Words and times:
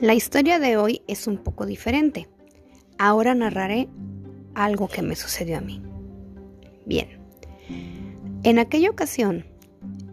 La 0.00 0.14
historia 0.14 0.58
de 0.58 0.76
hoy 0.76 1.02
es 1.08 1.26
un 1.26 1.38
poco 1.38 1.66
diferente. 1.66 2.28
Ahora 2.98 3.34
narraré 3.34 3.88
algo 4.54 4.88
que 4.88 5.02
me 5.02 5.16
sucedió 5.16 5.58
a 5.58 5.60
mí. 5.60 5.82
Bien, 6.86 7.18
en 8.44 8.58
aquella 8.58 8.90
ocasión, 8.90 9.44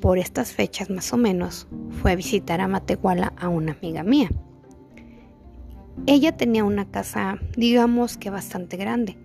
por 0.00 0.18
estas 0.18 0.52
fechas 0.52 0.88
más 0.88 1.12
o 1.12 1.16
menos, 1.16 1.68
fue 2.00 2.12
a 2.12 2.16
visitar 2.16 2.60
a 2.60 2.68
Matehuala 2.68 3.32
a 3.36 3.48
una 3.48 3.72
amiga 3.72 4.02
mía. 4.02 4.30
Ella 6.06 6.36
tenía 6.36 6.64
una 6.64 6.90
casa, 6.90 7.38
digamos 7.56 8.16
que 8.16 8.30
bastante 8.30 8.76
grande, 8.76 9.16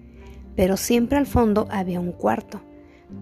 pero 0.56 0.78
siempre 0.78 1.18
al 1.18 1.26
fondo 1.26 1.68
había 1.72 2.00
un 2.00 2.12
cuarto, 2.12 2.62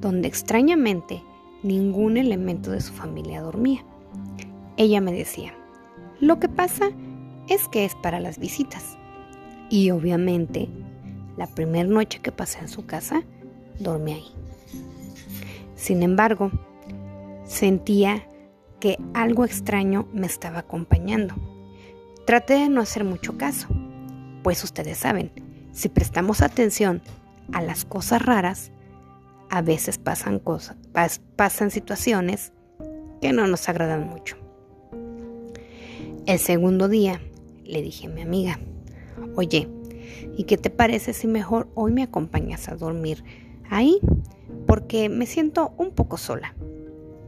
donde 0.01 0.27
extrañamente 0.27 1.23
ningún 1.63 2.17
elemento 2.17 2.71
de 2.71 2.81
su 2.81 2.93
familia 2.93 3.41
dormía. 3.41 3.85
Ella 4.77 5.01
me 5.01 5.11
decía, 5.11 5.53
lo 6.19 6.39
que 6.39 6.49
pasa 6.49 6.91
es 7.47 7.67
que 7.67 7.85
es 7.85 7.95
para 7.95 8.19
las 8.19 8.39
visitas. 8.39 8.97
Y 9.69 9.91
obviamente, 9.91 10.69
la 11.37 11.47
primera 11.47 11.87
noche 11.87 12.19
que 12.19 12.31
pasé 12.31 12.59
en 12.59 12.67
su 12.67 12.85
casa, 12.85 13.23
dormí 13.79 14.13
ahí. 14.13 14.31
Sin 15.75 16.03
embargo, 16.03 16.51
sentía 17.45 18.27
que 18.79 18.97
algo 19.13 19.45
extraño 19.45 20.07
me 20.13 20.27
estaba 20.27 20.59
acompañando. 20.59 21.35
Traté 22.25 22.55
de 22.55 22.69
no 22.69 22.81
hacer 22.81 23.03
mucho 23.03 23.37
caso, 23.37 23.67
pues 24.43 24.63
ustedes 24.63 24.97
saben, 24.97 25.31
si 25.71 25.89
prestamos 25.89 26.41
atención 26.41 27.01
a 27.53 27.61
las 27.61 27.85
cosas 27.85 28.21
raras, 28.21 28.71
a 29.49 29.61
veces 29.61 29.97
pasan 29.97 30.39
cosas, 30.39 30.77
pasan 31.35 31.71
situaciones 31.71 32.53
que 33.21 33.33
no 33.33 33.47
nos 33.47 33.67
agradan 33.67 34.07
mucho. 34.07 34.37
El 36.29 36.37
segundo 36.37 36.87
día 36.87 37.19
le 37.65 37.81
dije 37.81 38.05
a 38.05 38.09
mi 38.11 38.21
amiga, 38.21 38.59
oye, 39.35 39.67
¿y 40.37 40.43
qué 40.43 40.59
te 40.59 40.69
parece 40.69 41.11
si 41.11 41.25
mejor 41.25 41.71
hoy 41.73 41.91
me 41.91 42.03
acompañas 42.03 42.69
a 42.69 42.75
dormir 42.75 43.23
ahí? 43.67 43.97
Porque 44.67 45.09
me 45.09 45.25
siento 45.25 45.73
un 45.77 45.89
poco 45.89 46.17
sola 46.17 46.53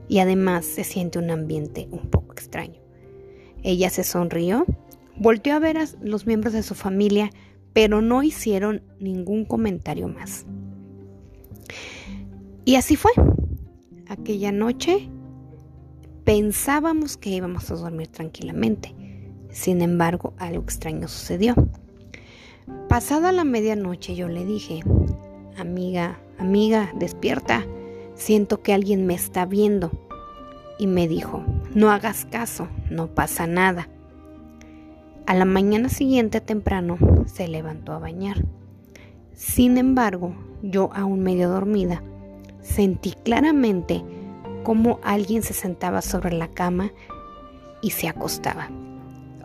y 0.07 0.19
además 0.19 0.67
se 0.67 0.83
siente 0.83 1.17
un 1.17 1.31
ambiente 1.31 1.87
un 1.89 2.11
poco 2.11 2.33
extraño. 2.33 2.79
Ella 3.63 3.89
se 3.89 4.03
sonrió, 4.03 4.67
volteó 5.17 5.55
a 5.55 5.59
ver 5.59 5.79
a 5.79 5.87
los 6.03 6.27
miembros 6.27 6.53
de 6.53 6.61
su 6.61 6.75
familia, 6.75 7.31
pero 7.73 8.03
no 8.03 8.21
hicieron 8.21 8.83
ningún 8.99 9.45
comentario 9.45 10.09
más. 10.09 10.45
Y 12.65 12.75
así 12.75 12.95
fue. 12.97 13.13
Aquella 14.07 14.51
noche 14.51 15.09
pensábamos 16.23 17.17
que 17.17 17.29
íbamos 17.29 17.69
a 17.71 17.75
dormir 17.75 18.07
tranquilamente. 18.07 18.95
Sin 19.51 19.81
embargo, 19.81 20.33
algo 20.37 20.63
extraño 20.63 21.07
sucedió. 21.07 21.55
Pasada 22.87 23.31
la 23.31 23.43
medianoche 23.43 24.15
yo 24.15 24.27
le 24.27 24.45
dije, 24.45 24.81
amiga, 25.57 26.19
amiga, 26.37 26.91
despierta, 26.95 27.65
siento 28.15 28.61
que 28.61 28.73
alguien 28.73 29.05
me 29.05 29.13
está 29.13 29.45
viendo. 29.45 29.91
Y 30.79 30.87
me 30.87 31.07
dijo, 31.07 31.43
no 31.75 31.91
hagas 31.91 32.25
caso, 32.25 32.67
no 32.89 33.07
pasa 33.07 33.45
nada. 33.45 33.89
A 35.27 35.35
la 35.35 35.45
mañana 35.45 35.89
siguiente 35.89 36.41
temprano 36.41 36.97
se 37.27 37.47
levantó 37.47 37.93
a 37.93 37.99
bañar. 37.99 38.45
Sin 39.33 39.77
embargo, 39.77 40.33
yo 40.61 40.89
aún 40.93 41.21
medio 41.21 41.49
dormida, 41.49 42.01
Sentí 42.61 43.13
claramente 43.23 44.03
cómo 44.63 44.99
alguien 45.03 45.43
se 45.43 45.53
sentaba 45.53 46.01
sobre 46.01 46.33
la 46.33 46.49
cama 46.49 46.91
y 47.81 47.91
se 47.91 48.07
acostaba. 48.07 48.69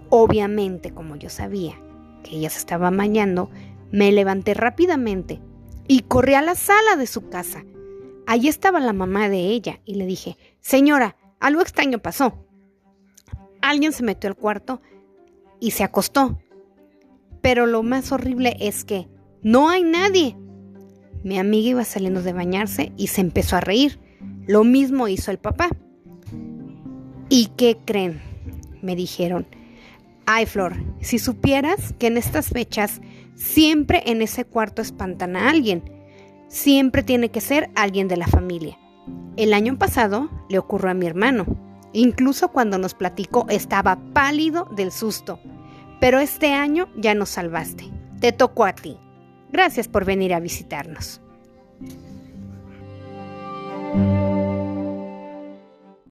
Obviamente, 0.08 0.92
como 0.92 1.16
yo 1.16 1.30
sabía 1.30 1.74
que 2.22 2.36
ella 2.36 2.50
se 2.50 2.58
estaba 2.58 2.90
bañando, 2.90 3.50
me 3.90 4.12
levanté 4.12 4.54
rápidamente 4.54 5.40
y 5.88 6.00
corrí 6.00 6.34
a 6.34 6.42
la 6.42 6.54
sala 6.54 6.96
de 6.96 7.06
su 7.06 7.28
casa. 7.28 7.64
Allí 8.26 8.48
estaba 8.48 8.80
la 8.80 8.92
mamá 8.92 9.28
de 9.28 9.38
ella 9.38 9.80
y 9.84 9.94
le 9.94 10.06
dije, 10.06 10.36
señora, 10.60 11.16
algo 11.40 11.62
extraño 11.62 11.98
pasó. 12.00 12.44
Alguien 13.62 13.92
se 13.92 14.02
metió 14.02 14.28
al 14.28 14.36
cuarto 14.36 14.80
y 15.60 15.72
se 15.72 15.84
acostó. 15.84 16.38
Pero 17.40 17.66
lo 17.66 17.82
más 17.82 18.10
horrible 18.10 18.56
es 18.60 18.84
que 18.84 19.08
no 19.42 19.68
hay 19.68 19.84
nadie. 19.84 20.36
Mi 21.22 21.38
amiga 21.38 21.70
iba 21.70 21.84
saliendo 21.84 22.22
de 22.22 22.32
bañarse 22.32 22.92
y 22.96 23.08
se 23.08 23.20
empezó 23.20 23.56
a 23.56 23.60
reír. 23.60 24.00
Lo 24.46 24.64
mismo 24.64 25.08
hizo 25.08 25.30
el 25.30 25.38
papá. 25.38 25.68
¿Y 27.28 27.46
qué 27.56 27.78
creen? 27.84 28.20
Me 28.82 28.94
dijeron. 28.94 29.46
Ay, 30.26 30.46
Flor, 30.46 30.74
si 31.00 31.18
supieras 31.18 31.94
que 31.98 32.08
en 32.08 32.16
estas 32.16 32.48
fechas 32.48 33.00
siempre 33.34 34.02
en 34.06 34.22
ese 34.22 34.44
cuarto 34.44 34.82
espantan 34.82 35.36
a 35.36 35.50
alguien. 35.50 35.82
Siempre 36.48 37.02
tiene 37.02 37.30
que 37.30 37.40
ser 37.40 37.70
alguien 37.74 38.08
de 38.08 38.16
la 38.16 38.26
familia. 38.26 38.78
El 39.36 39.52
año 39.52 39.78
pasado 39.78 40.30
le 40.48 40.58
ocurrió 40.58 40.90
a 40.90 40.94
mi 40.94 41.06
hermano. 41.06 41.44
Incluso 41.92 42.48
cuando 42.48 42.78
nos 42.78 42.94
platicó 42.94 43.46
estaba 43.48 43.98
pálido 44.12 44.68
del 44.76 44.92
susto. 44.92 45.40
Pero 46.00 46.20
este 46.20 46.52
año 46.52 46.88
ya 46.96 47.14
nos 47.14 47.30
salvaste. 47.30 47.90
Te 48.20 48.32
tocó 48.32 48.64
a 48.64 48.74
ti. 48.74 48.98
Gracias 49.50 49.88
por 49.88 50.04
venir 50.04 50.34
a 50.34 50.40
visitarnos. 50.40 51.20